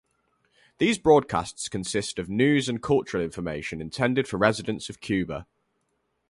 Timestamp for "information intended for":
3.23-4.37